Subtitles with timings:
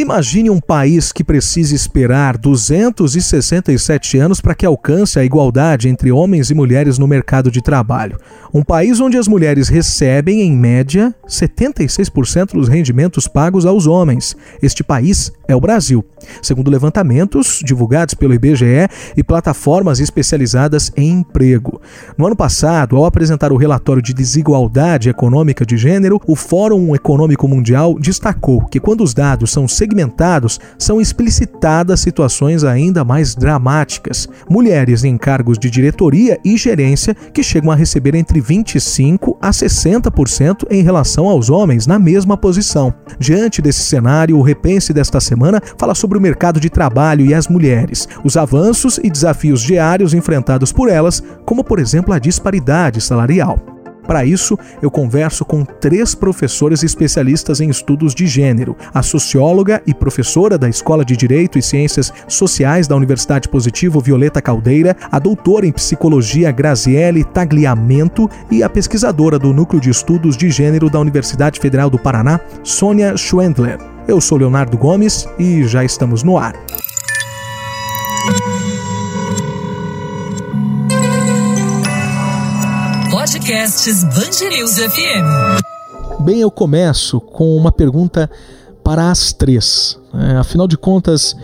[0.00, 6.50] Imagine um país que precise esperar 267 anos para que alcance a igualdade entre homens
[6.50, 8.16] e mulheres no mercado de trabalho.
[8.52, 14.34] Um país onde as mulheres recebem, em média, 76% dos rendimentos pagos aos homens.
[14.62, 16.02] Este país é o Brasil,
[16.40, 21.78] segundo levantamentos divulgados pelo IBGE e plataformas especializadas em emprego.
[22.16, 27.46] No ano passado, ao apresentar o relatório de desigualdade econômica de gênero, o Fórum Econômico
[27.46, 34.28] Mundial destacou que quando os dados são segmentados, são explicitadas situações ainda mais dramáticas.
[34.48, 40.66] Mulheres em cargos de diretoria e gerência que chegam a receber entre 25% a 60%
[40.70, 42.94] em relação aos homens na mesma posição.
[43.18, 47.48] Diante desse cenário, o Repense desta semana fala sobre o mercado de trabalho e as
[47.48, 53.79] mulheres, os avanços e desafios diários enfrentados por elas, como por exemplo a disparidade salarial.
[54.10, 59.94] Para isso, eu converso com três professores especialistas em estudos de gênero: a socióloga e
[59.94, 65.64] professora da Escola de Direito e Ciências Sociais da Universidade Positivo, Violeta Caldeira, a doutora
[65.64, 71.60] em psicologia Graziele Tagliamento e a pesquisadora do Núcleo de Estudos de Gênero da Universidade
[71.60, 73.78] Federal do Paraná, Sônia Schwendler.
[74.08, 76.56] Eu sou Leonardo Gomes e já estamos no ar.
[83.32, 86.20] Podcasts Bangerils FM.
[86.24, 88.28] Bem, eu começo com uma pergunta
[88.82, 89.96] para as três.
[90.12, 91.36] É, afinal de contas,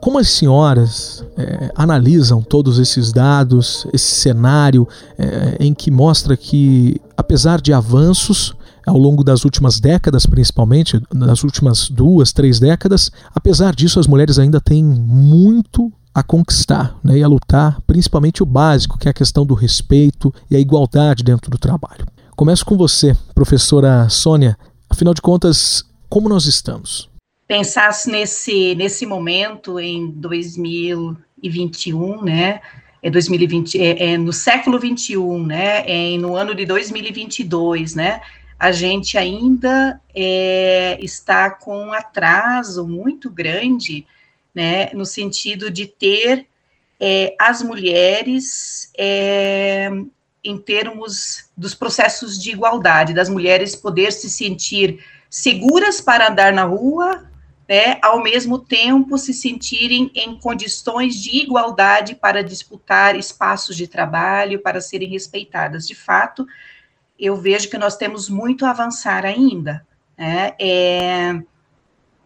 [0.00, 4.86] como as senhoras é, analisam todos esses dados, esse cenário
[5.18, 8.54] é, em que mostra que, apesar de avanços
[8.86, 14.38] ao longo das últimas décadas, principalmente, nas últimas duas, três décadas, apesar disso, as mulheres
[14.38, 19.14] ainda têm muito a conquistar né, e a lutar, principalmente o básico, que é a
[19.14, 22.06] questão do respeito e a igualdade dentro do trabalho.
[22.36, 24.56] Começo com você, professora Sônia.
[24.90, 27.08] Afinal de contas, como nós estamos?
[27.46, 32.60] Pensasse nesse, nesse momento, em 2021, né?
[33.02, 35.84] É 2020, é, é no século 21, né?
[35.86, 38.20] É no ano de 2022, né?
[38.58, 44.06] A gente ainda é, está com um atraso muito grande
[44.54, 46.46] né, no sentido de ter
[47.00, 49.90] é, as mulheres é,
[50.44, 56.64] em termos dos processos de igualdade, das mulheres poder se sentir seguras para andar na
[56.64, 57.28] rua,
[57.68, 64.60] né, ao mesmo tempo se sentirem em condições de igualdade para disputar espaços de trabalho,
[64.60, 65.86] para serem respeitadas.
[65.86, 66.46] De fato,
[67.18, 69.86] eu vejo que nós temos muito a avançar ainda.
[70.18, 70.54] Né?
[70.60, 71.40] É,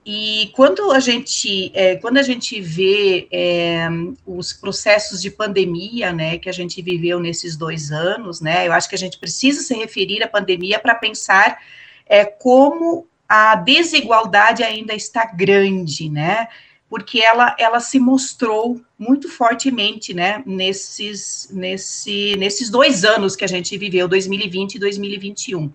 [0.09, 3.89] e quando a gente, é, quando a gente vê é,
[4.25, 8.89] os processos de pandemia, né, que a gente viveu nesses dois anos, né, eu acho
[8.89, 11.61] que a gente precisa se referir à pandemia para pensar
[12.07, 16.47] é, como a desigualdade ainda está grande, né,
[16.89, 23.49] porque ela, ela se mostrou muito fortemente, né, nesses, nesse, nesses dois anos que a
[23.49, 25.73] gente viveu, 2020 e 2021.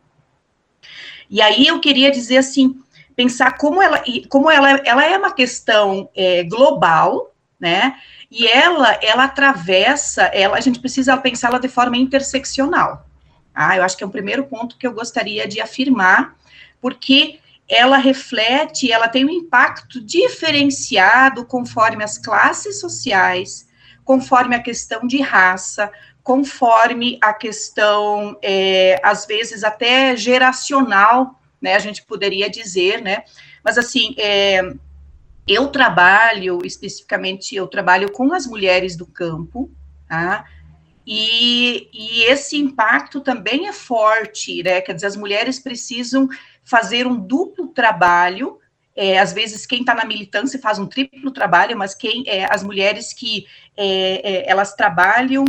[1.30, 2.82] E aí eu queria dizer assim,
[3.22, 7.96] pensar como ela, como ela, ela é uma questão é, global, né?
[8.32, 13.06] E ela, ela atravessa, ela, a gente precisa pensá-la de forma interseccional.
[13.54, 16.36] Ah, eu acho que é o primeiro ponto que eu gostaria de afirmar,
[16.82, 17.40] porque
[17.70, 23.70] ela reflete, ela tem um impacto diferenciado conforme as classes sociais,
[24.04, 25.92] conforme a questão de raça,
[26.24, 31.76] conforme a questão, é, às vezes, até geracional né?
[31.76, 33.24] A gente poderia dizer, né?
[33.64, 34.62] Mas assim, é,
[35.48, 39.70] eu trabalho especificamente, eu trabalho com as mulheres do campo,
[40.08, 40.46] tá?
[41.06, 44.82] E, e, esse impacto também é forte, né?
[44.82, 46.28] Quer dizer, as mulheres precisam
[46.64, 48.60] fazer um duplo trabalho.
[48.96, 52.64] É, às vezes, quem está na militância faz um triplo trabalho, mas quem é, as
[52.64, 53.46] mulheres que
[53.76, 55.44] é, é elas trabalham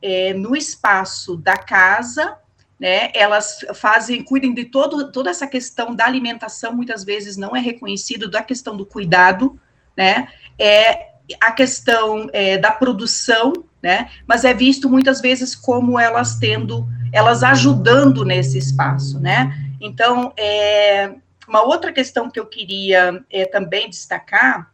[0.00, 2.38] é, no espaço da casa
[2.78, 7.60] né, elas fazem, cuidem de todo, toda essa questão da alimentação, muitas vezes não é
[7.60, 9.58] reconhecido, da questão do cuidado,
[9.96, 10.28] né,
[10.58, 13.52] é a questão é, da produção,
[13.82, 20.32] né, mas é visto muitas vezes como elas tendo, elas ajudando nesse espaço, né, então,
[20.36, 21.12] é,
[21.48, 24.72] uma outra questão que eu queria é, também destacar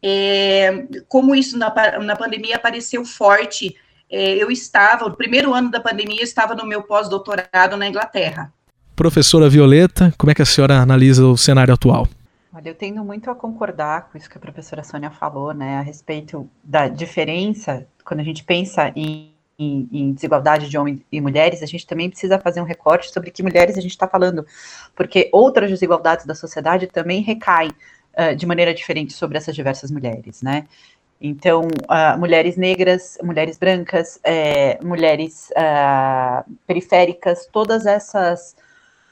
[0.00, 3.76] é como isso na, na pandemia apareceu forte
[4.10, 8.52] é, eu estava, no primeiro ano da pandemia, eu estava no meu pós-doutorado na Inglaterra.
[8.94, 12.08] Professora Violeta, como é que a senhora analisa o cenário atual?
[12.52, 15.82] Olha, eu tendo muito a concordar com isso que a professora Sônia falou, né, a
[15.82, 21.62] respeito da diferença, quando a gente pensa em em, em, desigualdade de homens e mulheres,
[21.62, 24.46] a gente também precisa fazer um recorte sobre que mulheres a gente está falando,
[24.94, 30.42] porque outras desigualdades da sociedade também recaem uh, de maneira diferente sobre essas diversas mulheres,
[30.42, 30.66] né?
[31.20, 38.54] Então, uh, mulheres negras, mulheres brancas, é, mulheres uh, periféricas, todas essas,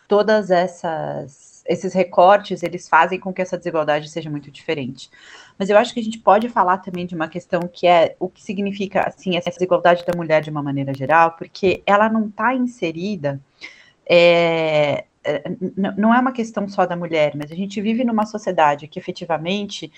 [0.07, 5.11] todas essas, esses recortes, eles fazem com que essa desigualdade seja muito diferente.
[5.59, 8.29] Mas eu acho que a gente pode falar também de uma questão que é o
[8.29, 12.55] que significa, assim, essa desigualdade da mulher de uma maneira geral, porque ela não está
[12.55, 13.41] inserida,
[14.07, 15.05] é,
[15.97, 19.91] não é uma questão só da mulher, mas a gente vive numa sociedade que efetivamente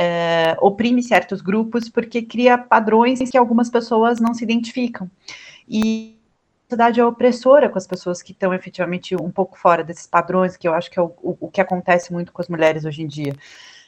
[0.00, 5.10] é, oprime certos grupos porque cria padrões que algumas pessoas não se identificam.
[5.68, 6.16] E
[6.62, 10.56] a sociedade é opressora com as pessoas que estão efetivamente um pouco fora desses padrões,
[10.56, 13.08] que eu acho que é o, o, que acontece muito com as mulheres hoje em
[13.08, 13.34] dia.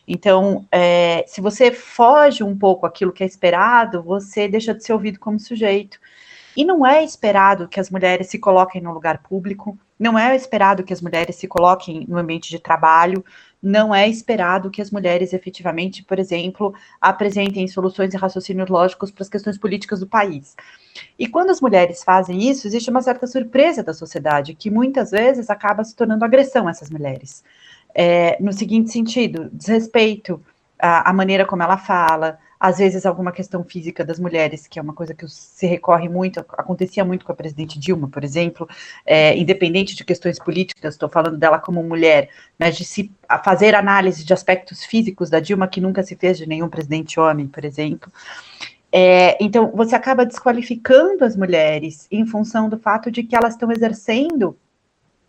[0.09, 4.93] Então, é, se você foge um pouco aquilo que é esperado, você deixa de ser
[4.93, 6.01] ouvido como sujeito.
[6.57, 10.83] E não é esperado que as mulheres se coloquem no lugar público, não é esperado
[10.83, 13.25] que as mulheres se coloquem no ambiente de trabalho,
[13.63, 19.23] não é esperado que as mulheres efetivamente, por exemplo, apresentem soluções e raciocínios lógicos para
[19.23, 20.57] as questões políticas do país.
[21.19, 25.51] E quando as mulheres fazem isso, existe uma certa surpresa da sociedade, que muitas vezes
[25.51, 27.45] acaba se tornando agressão a essas mulheres.
[27.95, 30.43] É, no seguinte sentido, desrespeito
[30.79, 34.83] à, à maneira como ela fala, às vezes alguma questão física das mulheres, que é
[34.83, 38.69] uma coisa que se recorre muito, acontecia muito com a presidente Dilma, por exemplo,
[39.07, 42.29] é, independente de questões políticas, estou falando dela como mulher,
[42.59, 43.11] mas de se
[43.43, 47.49] fazer análise de aspectos físicos da Dilma que nunca se fez de nenhum presidente homem,
[47.49, 48.13] por exemplo.
[48.93, 53.73] É, então, você acaba desqualificando as mulheres em função do fato de que elas estão
[53.73, 54.55] exercendo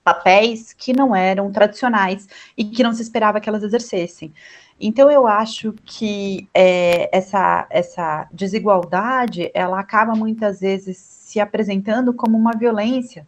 [0.03, 4.33] papéis que não eram tradicionais e que não se esperava que elas exercessem.
[4.81, 12.37] Então eu acho que é, essa, essa desigualdade ela acaba muitas vezes se apresentando como
[12.37, 13.27] uma violência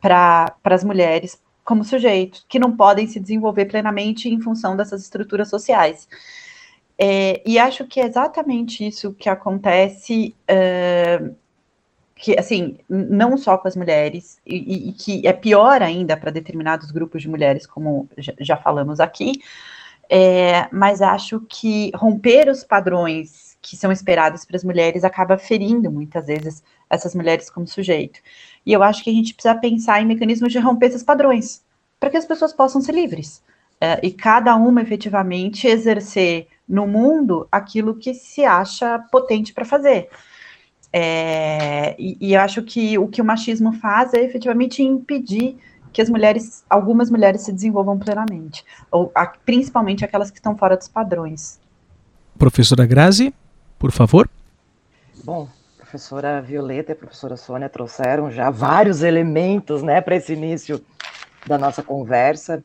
[0.00, 5.50] para as mulheres como sujeitos que não podem se desenvolver plenamente em função dessas estruturas
[5.50, 6.08] sociais.
[6.98, 11.34] É, e acho que é exatamente isso que acontece, uh,
[12.16, 16.90] que assim, não só com as mulheres, e, e que é pior ainda para determinados
[16.90, 19.40] grupos de mulheres, como já, já falamos aqui,
[20.08, 25.90] é, mas acho que romper os padrões que são esperados para as mulheres acaba ferindo
[25.90, 28.20] muitas vezes essas mulheres como sujeito.
[28.64, 31.62] E eu acho que a gente precisa pensar em mecanismos de romper esses padrões,
[32.00, 33.42] para que as pessoas possam ser livres.
[33.80, 40.08] É, e cada uma efetivamente exercer no mundo aquilo que se acha potente para fazer.
[40.92, 45.56] É, e, e eu acho que o que o machismo faz é efetivamente impedir
[45.98, 50.76] que as mulheres, algumas mulheres se desenvolvam plenamente, ou a, principalmente aquelas que estão fora
[50.76, 51.58] dos padrões.
[52.38, 53.34] Professora Grazi,
[53.80, 54.30] por favor.
[55.24, 60.80] Bom, professora Violeta e a professora Sônia trouxeram já vários elementos né, para esse início
[61.44, 62.62] da nossa conversa.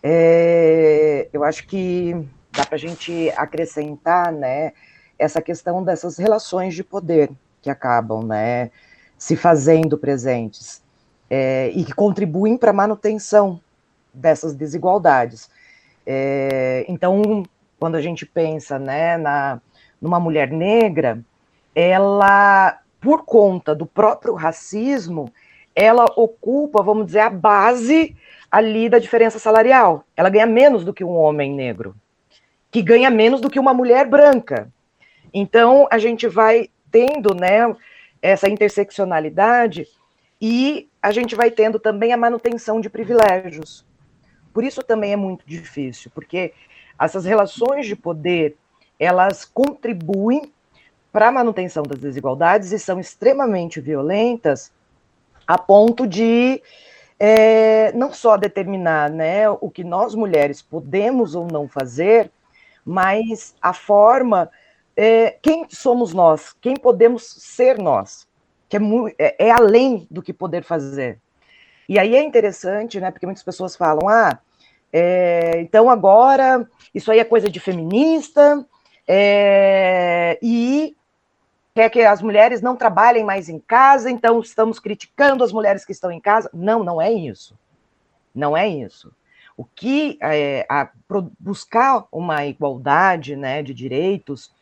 [0.00, 2.14] É, eu acho que
[2.52, 4.72] dá para a gente acrescentar né,
[5.18, 8.70] essa questão dessas relações de poder que acabam né,
[9.18, 10.85] se fazendo presentes
[11.30, 13.60] é, e que contribuem para a manutenção
[14.12, 15.50] dessas desigualdades.
[16.06, 17.42] É, então,
[17.78, 19.60] quando a gente pensa né, na,
[20.00, 21.20] numa mulher negra,
[21.74, 25.32] ela, por conta do próprio racismo,
[25.74, 28.16] ela ocupa, vamos dizer, a base
[28.50, 30.04] ali da diferença salarial.
[30.16, 31.94] Ela ganha menos do que um homem negro,
[32.70, 34.70] que ganha menos do que uma mulher branca.
[35.34, 37.74] Então, a gente vai tendo né,
[38.22, 39.86] essa interseccionalidade
[40.40, 43.86] e a gente vai tendo também a manutenção de privilégios.
[44.52, 46.52] Por isso também é muito difícil, porque
[46.98, 48.56] essas relações de poder,
[48.98, 50.52] elas contribuem
[51.12, 54.72] para a manutenção das desigualdades e são extremamente violentas
[55.46, 56.60] a ponto de
[57.20, 62.32] é, não só determinar né, o que nós mulheres podemos ou não fazer,
[62.84, 64.50] mas a forma,
[64.96, 68.26] é, quem somos nós, quem podemos ser nós
[68.68, 68.80] que é,
[69.18, 71.20] é, é, além do que poder fazer.
[71.88, 73.10] E aí é interessante, né?
[73.10, 74.38] Porque muitas pessoas falam, ah,
[74.92, 78.66] é, então agora isso aí é coisa de feminista
[79.06, 80.96] é, e
[81.74, 85.92] quer que as mulheres não trabalhem mais em casa, então estamos criticando as mulheres que
[85.92, 86.50] estão em casa.
[86.52, 87.56] Não, não é isso.
[88.34, 89.12] Não é isso.
[89.56, 90.90] O que é, a,
[91.38, 94.52] buscar uma igualdade né, de direitos,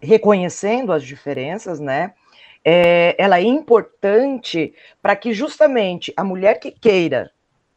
[0.00, 2.14] reconhecendo as diferenças, né?
[2.70, 7.30] É, ela é importante para que justamente a mulher que queira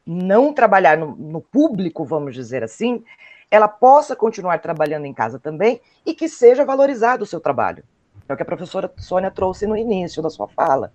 [0.05, 3.01] não trabalhar no, no público, vamos dizer assim,
[3.49, 7.85] ela possa continuar trabalhando em casa também e que seja valorizado o seu trabalho.
[8.27, 10.91] é o que a professora Sônia trouxe no início da sua fala.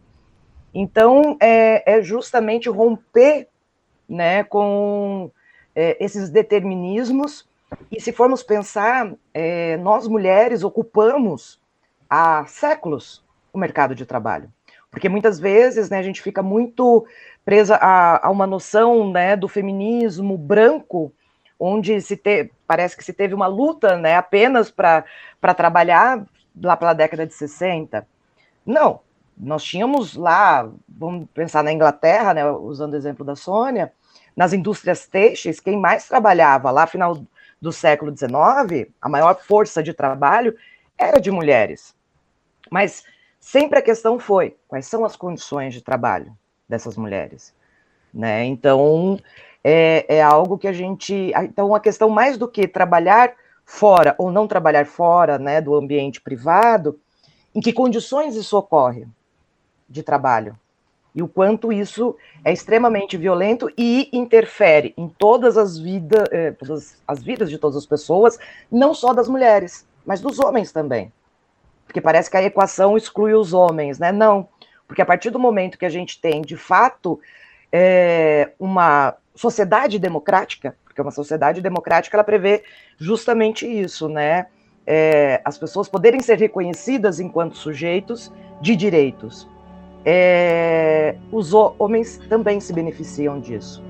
[0.74, 3.48] Então, é, é justamente romper
[4.06, 5.30] né, com
[5.74, 7.48] é, esses determinismos,
[7.90, 11.58] e se formos pensar, é, nós mulheres ocupamos
[12.10, 13.24] há séculos
[13.56, 14.50] o mercado de trabalho.
[14.90, 17.06] Porque muitas vezes né, a gente fica muito
[17.44, 21.12] presa a, a uma noção né, do feminismo branco,
[21.58, 25.04] onde se te, parece que se teve uma luta né, apenas para
[25.56, 26.24] trabalhar
[26.62, 28.06] lá pela década de 60.
[28.64, 29.00] Não,
[29.36, 33.92] nós tínhamos lá, vamos pensar na Inglaterra, né, usando o exemplo da Sônia,
[34.34, 37.22] nas indústrias têxteis, quem mais trabalhava lá final
[37.60, 40.56] do século XIX, a maior força de trabalho
[40.98, 41.94] era de mulheres.
[42.70, 43.04] Mas
[43.40, 46.36] sempre a questão foi quais são as condições de trabalho
[46.68, 47.54] dessas mulheres,
[48.12, 48.44] né?
[48.44, 49.18] Então
[49.62, 54.30] é, é algo que a gente, então a questão mais do que trabalhar fora ou
[54.30, 56.98] não trabalhar fora, né, do ambiente privado,
[57.54, 59.06] em que condições isso ocorre
[59.88, 60.56] de trabalho
[61.16, 62.14] e o quanto isso
[62.44, 67.78] é extremamente violento e interfere em todas as vidas, eh, todas as vidas de todas
[67.78, 68.38] as pessoas,
[68.70, 71.10] não só das mulheres, mas dos homens também
[71.86, 74.12] porque parece que a equação exclui os homens, né?
[74.12, 74.48] Não,
[74.86, 77.18] porque a partir do momento que a gente tem, de fato,
[77.72, 82.62] é, uma sociedade democrática, porque uma sociedade democrática ela prevê
[82.98, 84.46] justamente isso, né?
[84.86, 89.48] É, as pessoas poderem ser reconhecidas enquanto sujeitos de direitos.
[90.04, 93.82] É, os homens também se beneficiam disso,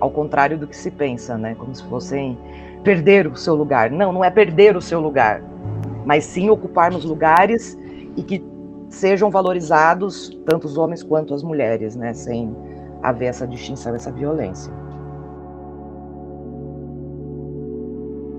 [0.00, 1.54] ao contrário do que se pensa, né?
[1.54, 2.36] Como se fossem
[2.82, 3.90] perder o seu lugar.
[3.90, 5.40] Não, não é perder o seu lugar
[6.06, 7.76] mas sim ocuparmos lugares
[8.16, 8.42] e que
[8.88, 12.54] sejam valorizados tanto os homens quanto as mulheres, né, sem
[13.02, 14.72] haver essa distinção, essa violência.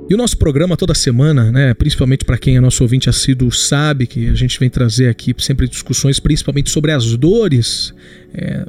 [0.10, 4.08] E o nosso programa toda semana, né, principalmente para quem é nosso ouvinte assíduo, sabe
[4.08, 7.94] que a gente vem trazer aqui sempre discussões principalmente sobre as dores
[8.34, 8.66] é,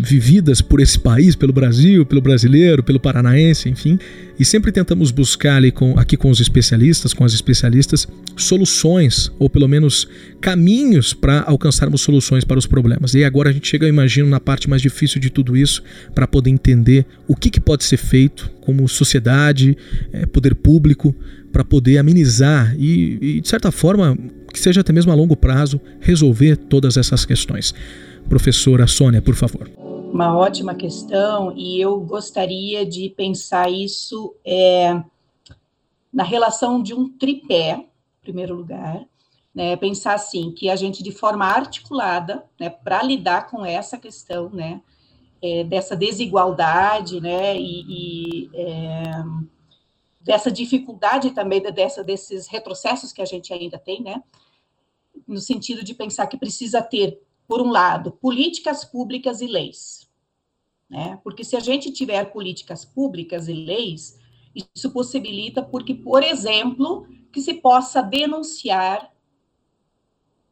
[0.00, 3.98] vividas por esse país, pelo Brasil, pelo brasileiro, pelo paranaense, enfim.
[4.38, 9.48] E sempre tentamos buscar ali com, aqui com os especialistas, com as especialistas, soluções, ou
[9.48, 10.06] pelo menos
[10.40, 13.14] caminhos para alcançarmos soluções para os problemas.
[13.14, 15.82] E agora a gente chega, eu imagino, na parte mais difícil de tudo isso,
[16.14, 19.76] para poder entender o que, que pode ser feito como sociedade,
[20.12, 21.14] é, poder público,
[21.50, 24.18] para poder amenizar e, e, de certa forma,
[24.52, 27.74] que seja até mesmo a longo prazo, resolver todas essas questões.
[28.28, 29.85] Professora Sônia, por favor.
[30.12, 35.02] Uma ótima questão, e eu gostaria de pensar isso é,
[36.12, 39.04] na relação de um tripé, em primeiro lugar,
[39.54, 44.48] né, pensar assim, que a gente, de forma articulada, né, para lidar com essa questão,
[44.50, 44.80] né,
[45.42, 49.02] é, dessa desigualdade, né, e, e é,
[50.22, 54.22] dessa dificuldade também, dessa, desses retrocessos que a gente ainda tem, né,
[55.26, 60.08] no sentido de pensar que precisa ter por um lado, políticas públicas e leis.
[60.88, 61.18] Né?
[61.22, 64.18] Porque se a gente tiver políticas públicas e leis,
[64.74, 69.12] isso possibilita porque, por exemplo, que se possa denunciar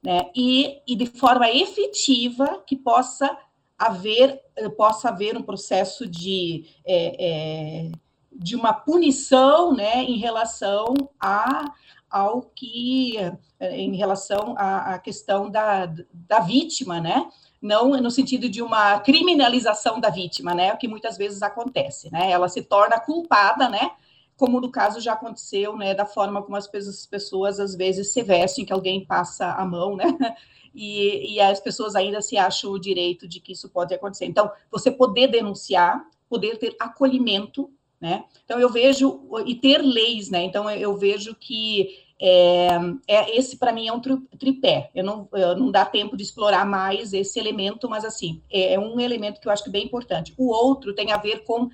[0.02, 3.38] né, e, e de forma efetiva que possa
[3.78, 4.42] haver
[4.76, 7.92] possa haver um processo de, é, é,
[8.32, 11.72] de uma punição né, em relação a
[12.14, 13.16] ao que,
[13.58, 17.28] eh, em relação à, à questão da, da vítima, né?
[17.60, 20.72] Não no sentido de uma criminalização da vítima, né?
[20.72, 22.30] O que muitas vezes acontece, né?
[22.30, 23.90] Ela se torna culpada, né?
[24.36, 25.92] Como no caso já aconteceu, né?
[25.92, 26.68] Da forma como as
[27.10, 30.04] pessoas às vezes se vestem, que alguém passa a mão, né?
[30.76, 34.24] E, e, as pessoas ainda se acham o direito de que isso pode acontecer.
[34.24, 37.70] Então, você poder denunciar, poder ter acolhimento,
[38.04, 38.26] né?
[38.44, 40.42] Então, eu vejo, e ter leis, né?
[40.42, 42.68] Então, eu vejo que é,
[43.08, 44.00] é esse para mim é um
[44.38, 44.90] tripé.
[44.94, 48.78] Eu não, eu não dá tempo de explorar mais esse elemento, mas assim é, é
[48.78, 50.34] um elemento que eu acho que é bem importante.
[50.36, 51.70] O outro tem a ver com,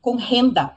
[0.00, 0.74] com renda.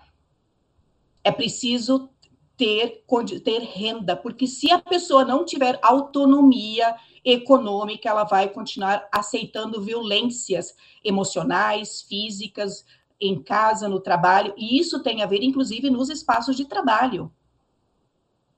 [1.23, 2.09] É preciso
[2.57, 3.05] ter,
[3.45, 6.93] ter renda, porque se a pessoa não tiver autonomia
[7.23, 12.83] econômica, ela vai continuar aceitando violências emocionais, físicas,
[13.21, 17.31] em casa, no trabalho, e isso tem a ver, inclusive, nos espaços de trabalho.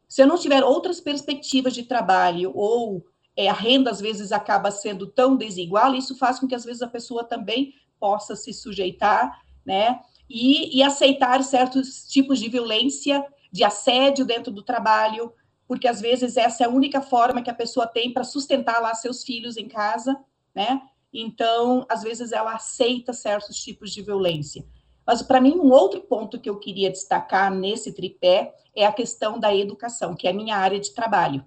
[0.08, 3.06] Se eu não tiver outras perspectivas de trabalho ou
[3.36, 6.82] é, a renda às vezes acaba sendo tão desigual, isso faz com que às vezes
[6.82, 10.00] a pessoa também possa se sujeitar, né?
[10.30, 15.34] E, e aceitar certos tipos de violência, de assédio dentro do trabalho,
[15.68, 18.94] porque às vezes essa é a única forma que a pessoa tem para sustentar lá
[18.94, 20.18] seus filhos em casa,
[20.54, 20.82] né?
[21.14, 24.66] Então, às vezes ela aceita certos tipos de violência.
[25.06, 29.40] Mas, para mim, um outro ponto que eu queria destacar nesse tripé é a questão
[29.40, 31.46] da educação, que é a minha área de trabalho.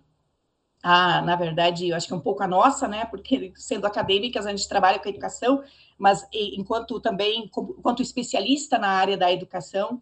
[0.83, 3.05] a, na verdade, eu acho que é um pouco a nossa, né?
[3.07, 5.65] Porque sendo acadêmicas a gente trabalha com a educação,
[5.99, 10.01] mas enquanto também enquanto especialista na área da educação,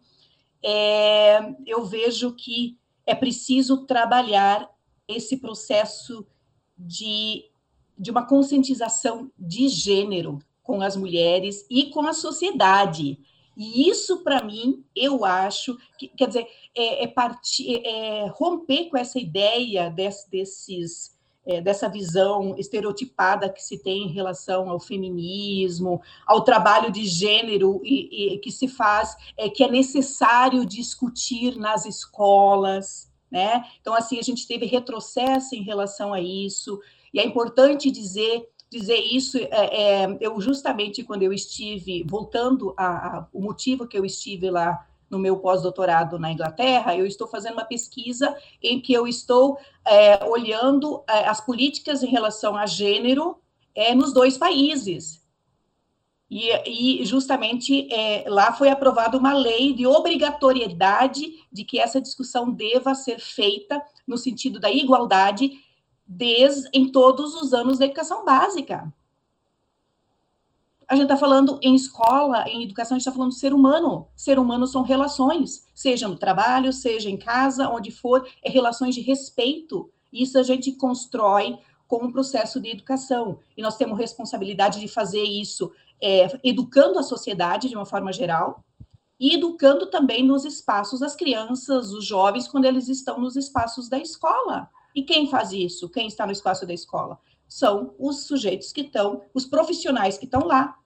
[0.63, 4.69] é, eu vejo que é preciso trabalhar
[5.07, 6.27] esse processo
[6.77, 7.45] de,
[7.97, 13.19] de uma conscientização de gênero com as mulheres e com a sociedade.
[13.55, 18.89] E isso, para mim, eu acho que, quer dizer, é, é, partir, é, é romper
[18.89, 24.79] com essa ideia desse, desses, é, dessa visão estereotipada que se tem em relação ao
[24.79, 31.57] feminismo, ao trabalho de gênero e, e que se faz, é, que é necessário discutir
[31.57, 33.65] nas escolas, né?
[33.79, 36.79] Então, assim, a gente teve retrocesso em relação a isso,
[37.15, 39.47] e é importante dizer dizer isso, é,
[40.03, 45.17] é, eu justamente quando eu estive, voltando a, o motivo que eu estive lá no
[45.17, 51.03] meu pós-doutorado na Inglaterra, eu estou fazendo uma pesquisa em que eu estou é, olhando
[51.07, 53.37] é, as políticas em relação a gênero
[53.73, 55.23] é, nos dois países.
[56.29, 62.51] E, e justamente é, lá foi aprovada uma lei de obrigatoriedade de que essa discussão
[62.51, 65.51] deva ser feita no sentido da igualdade
[66.05, 68.93] desde em todos os anos da educação básica.
[70.87, 74.07] A gente está falando em escola, em educação, a gente está falando do ser humano.
[74.15, 79.01] Ser humano são relações, seja no trabalho, seja em casa, onde for, é relações de
[79.01, 79.89] respeito.
[80.13, 81.57] Isso a gente constrói
[81.87, 83.39] com o processo de educação.
[83.57, 85.71] E nós temos responsabilidade de fazer isso
[86.01, 88.63] é, educando a sociedade de uma forma geral
[89.19, 93.97] e educando também nos espaços as crianças, os jovens, quando eles estão nos espaços da
[93.97, 94.69] escola.
[94.95, 95.89] E quem faz isso?
[95.89, 97.19] Quem está no espaço da escola?
[97.47, 100.77] São os sujeitos que estão, os profissionais que estão lá,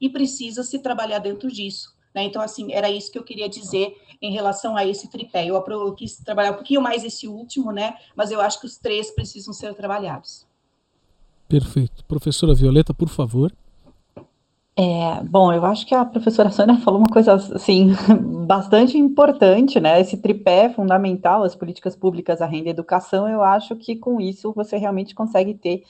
[0.00, 1.94] e precisa se trabalhar dentro disso.
[2.14, 2.24] Né?
[2.24, 5.46] Então, assim, era isso que eu queria dizer em relação a esse tripé.
[5.46, 7.96] Eu, eu quis trabalhar um pouquinho mais esse último, né?
[8.16, 10.46] Mas eu acho que os três precisam ser trabalhados.
[11.48, 12.04] Perfeito.
[12.04, 13.52] Professora Violeta, por favor.
[14.80, 17.88] É, bom, eu acho que a professora Sônia falou uma coisa assim
[18.46, 20.00] bastante importante, né?
[20.00, 23.28] Esse tripé fundamental, as políticas públicas, a renda e a educação.
[23.28, 25.82] Eu acho que com isso você realmente consegue ter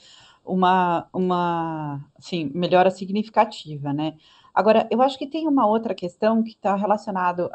[0.43, 4.15] uma, uma assim, melhora significativa, né?
[4.55, 7.49] Agora, eu acho que tem uma outra questão que está relacionada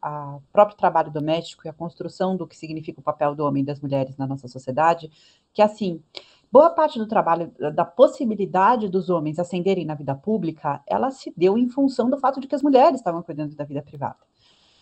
[0.00, 3.66] ao próprio trabalho doméstico e a construção do que significa o papel do homem e
[3.66, 5.10] das mulheres na nossa sociedade,
[5.52, 6.00] que assim,
[6.50, 11.58] Boa parte do trabalho, da possibilidade dos homens ascenderem na vida pública, ela se deu
[11.58, 14.16] em função do fato de que as mulheres estavam cuidando da vida privada.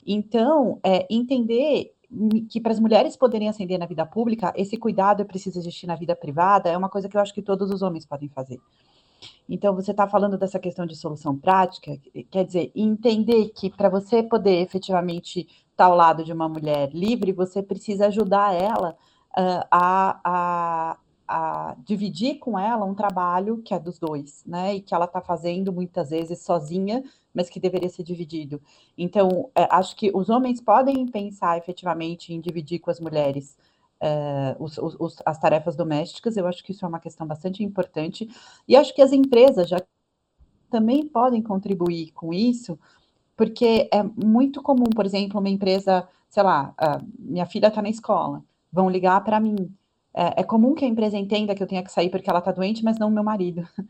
[0.06, 1.92] Então, é, entender
[2.48, 6.14] que para as mulheres poderem ascender na vida pública, esse cuidado precisa existir na vida
[6.14, 8.60] privada, é uma coisa que eu acho que todos os homens podem fazer.
[9.48, 11.98] Então, você está falando dessa questão de solução prática,
[12.30, 16.90] quer dizer, entender que para você poder efetivamente estar tá ao lado de uma mulher
[16.92, 18.96] livre, você precisa ajudar ela
[19.36, 20.98] uh, a, a,
[21.28, 24.76] a dividir com ela um trabalho que é dos dois, né?
[24.76, 28.60] E que ela está fazendo muitas vezes sozinha, mas que deveria ser dividido.
[28.96, 33.56] Então, é, acho que os homens podem pensar efetivamente em dividir com as mulheres
[34.00, 36.36] é, os, os, as tarefas domésticas.
[36.36, 38.28] Eu acho que isso é uma questão bastante importante.
[38.68, 39.78] E acho que as empresas já
[40.70, 42.78] também podem contribuir com isso,
[43.36, 46.74] porque é muito comum, por exemplo, uma empresa, sei lá,
[47.18, 49.56] minha filha está na escola, vão ligar para mim
[50.16, 52.50] é, é, comum que a empresa entenda que eu tenha que sair porque ela está
[52.50, 53.68] doente, mas não meu marido.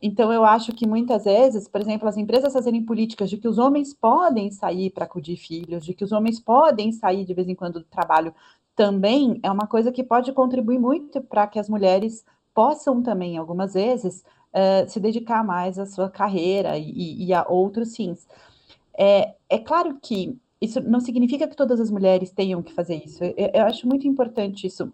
[0.00, 3.58] Então, eu acho que muitas vezes, por exemplo, as empresas fazerem políticas de que os
[3.58, 7.54] homens podem sair para acudir filhos, de que os homens podem sair de vez em
[7.56, 8.32] quando do trabalho,
[8.76, 13.74] também é uma coisa que pode contribuir muito para que as mulheres possam também, algumas
[13.74, 14.22] vezes,
[14.54, 18.24] uh, se dedicar mais à sua carreira e, e a outros sims.
[18.96, 23.24] É, é claro que isso não significa que todas as mulheres tenham que fazer isso.
[23.24, 24.92] Eu, eu acho muito importante isso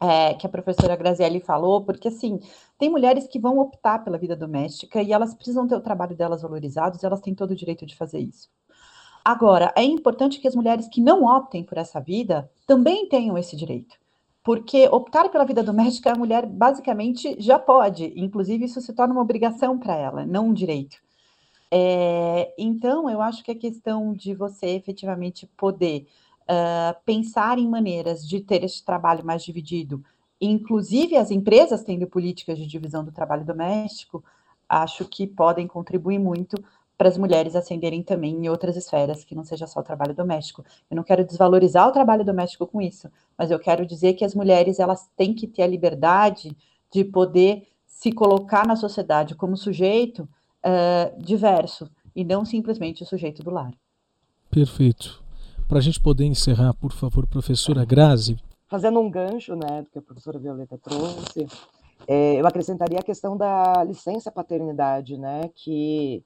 [0.00, 2.40] é, que a professora Grazielli falou, porque assim,
[2.78, 6.42] tem mulheres que vão optar pela vida doméstica e elas precisam ter o trabalho delas
[6.42, 8.48] valorizado, e elas têm todo o direito de fazer isso.
[9.22, 13.54] Agora, é importante que as mulheres que não optem por essa vida também tenham esse
[13.54, 13.96] direito.
[14.42, 19.20] Porque optar pela vida doméstica, a mulher basicamente já pode, inclusive isso se torna uma
[19.20, 20.96] obrigação para ela, não um direito.
[21.70, 26.06] É, então, eu acho que a questão de você efetivamente poder
[27.04, 30.02] pensar em maneiras de ter esse trabalho mais dividido,
[30.40, 34.24] inclusive as empresas tendo políticas de divisão do trabalho doméstico,
[34.68, 36.56] acho que podem contribuir muito
[36.96, 40.62] para as mulheres ascenderem também em outras esferas, que não seja só o trabalho doméstico.
[40.90, 44.34] Eu não quero desvalorizar o trabalho doméstico com isso, mas eu quero dizer que as
[44.34, 46.54] mulheres elas têm que ter a liberdade
[46.92, 50.28] de poder se colocar na sociedade como sujeito
[50.62, 53.72] uh, diverso e não simplesmente o sujeito do lar.
[54.50, 55.22] Perfeito.
[55.70, 60.00] Para a gente poder encerrar, por favor, professora Grazi, fazendo um gancho, né, do que
[60.00, 61.46] a professora Violeta trouxe,
[62.08, 66.24] é, eu acrescentaria a questão da licença paternidade, né, que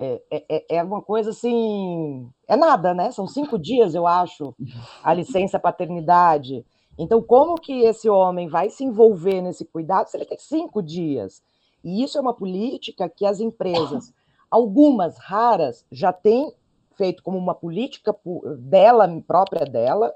[0.00, 3.12] é, é, é, é uma coisa assim, é nada, né?
[3.12, 4.52] São cinco dias, eu acho,
[5.00, 6.66] a licença paternidade.
[6.98, 11.40] Então, como que esse homem vai se envolver nesse cuidado se ele tem cinco dias?
[11.84, 14.12] E isso é uma política que as empresas,
[14.50, 16.52] algumas raras, já têm
[16.96, 18.14] feito como uma política
[18.58, 20.14] dela, própria dela,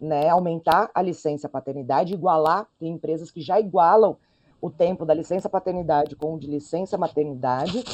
[0.00, 4.16] né, aumentar a licença paternidade, igualar, tem empresas que já igualam
[4.60, 7.84] o tempo da licença paternidade com o de licença maternidade,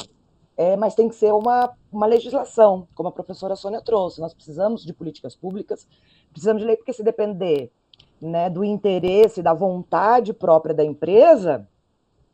[0.55, 4.19] é, mas tem que ser uma, uma legislação, como a professora Sônia trouxe.
[4.19, 5.87] Nós precisamos de políticas públicas,
[6.31, 7.71] precisamos de lei, porque se depender
[8.19, 11.67] né, do interesse, da vontade própria da empresa,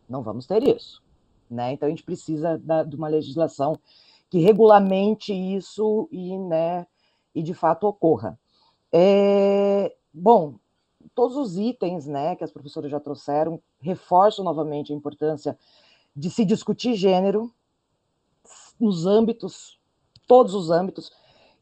[0.08, 1.04] não vamos ter isso.
[1.50, 1.74] Né?
[1.74, 3.78] Então a gente precisa da, de uma legislação
[4.34, 6.88] que regulamente isso e, né,
[7.36, 8.36] e de fato ocorra.
[8.92, 10.56] É, bom,
[11.14, 15.56] todos os itens né, que as professoras já trouxeram reforçam novamente a importância
[16.16, 17.54] de se discutir gênero
[18.80, 19.80] nos âmbitos,
[20.28, 21.12] todos os âmbitos,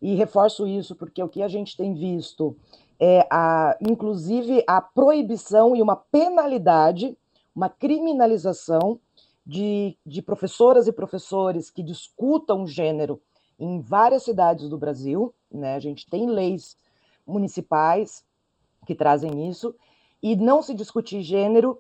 [0.02, 2.56] e reforço isso porque o que a gente tem visto
[2.98, 7.18] é, a, inclusive, a proibição e uma penalidade,
[7.54, 8.98] uma criminalização
[9.46, 13.22] de, de professoras e professores que discutam gênero
[13.60, 15.34] em várias cidades do Brasil.
[15.52, 15.76] Né?
[15.76, 16.78] A gente tem leis
[17.26, 18.24] municipais
[18.86, 19.76] que trazem isso,
[20.22, 21.80] e não se discutir gênero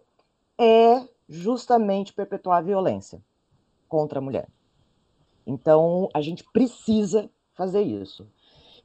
[0.57, 3.21] é justamente perpetuar a violência
[3.87, 4.47] contra a mulher.
[5.45, 8.27] Então, a gente precisa fazer isso.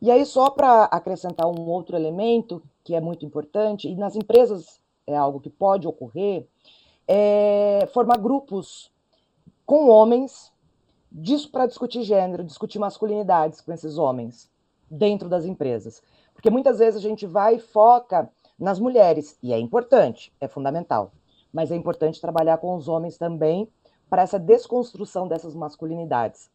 [0.00, 4.80] E aí, só para acrescentar um outro elemento que é muito importante, e nas empresas
[5.06, 6.46] é algo que pode ocorrer,
[7.08, 8.90] é formar grupos
[9.64, 10.52] com homens
[11.50, 14.50] para discutir gênero, discutir masculinidades com esses homens
[14.90, 16.02] dentro das empresas.
[16.34, 21.12] Porque muitas vezes a gente vai e foca nas mulheres, e é importante, é fundamental,
[21.52, 23.68] mas é importante trabalhar com os homens também
[24.08, 26.50] para essa desconstrução dessas masculinidades,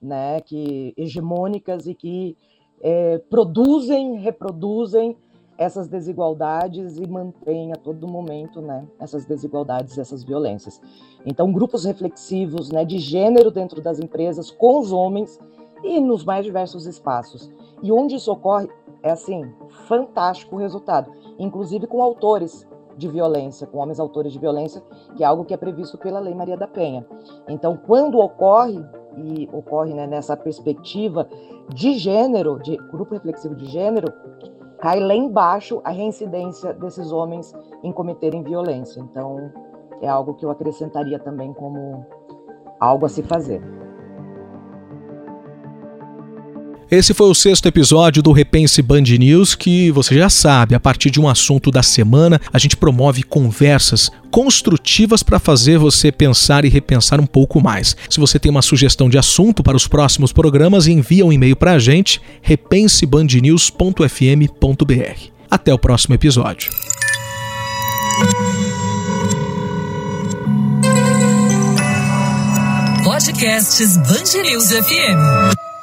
[0.00, 2.36] né, que hegemônicas e que
[2.80, 5.16] é, produzem, reproduzem
[5.56, 10.80] essas desigualdades e mantêm a todo momento né, essas desigualdades, essas violências.
[11.24, 15.38] Então, grupos reflexivos né, de gênero dentro das empresas, com os homens
[15.82, 17.52] e nos mais diversos espaços.
[17.82, 18.68] E onde isso ocorre,
[19.02, 19.44] é assim,
[19.86, 24.82] fantástico o resultado, inclusive com autores de violência, com homens autores de violência,
[25.16, 27.06] que é algo que é previsto pela Lei Maria da Penha.
[27.48, 28.80] Então, quando ocorre,
[29.16, 31.28] e ocorre né, nessa perspectiva
[31.68, 34.12] de gênero, de grupo reflexivo de gênero,
[34.84, 39.00] cai lá embaixo a reincidência desses homens em cometerem violência.
[39.00, 39.50] Então,
[40.02, 42.04] é algo que eu acrescentaria também como
[42.78, 43.62] algo a se fazer.
[46.90, 51.10] Esse foi o sexto episódio do Repense Band News, que você já sabe, a partir
[51.10, 56.68] de um assunto da semana, a gente promove conversas construtivas para fazer você pensar e
[56.68, 57.96] repensar um pouco mais.
[58.10, 61.72] Se você tem uma sugestão de assunto para os próximos programas, envia um e-mail para
[61.72, 65.30] a gente, repensebandnews.fm.br.
[65.50, 66.70] Até o próximo episódio.
[73.04, 75.73] Podcasts Band News FM.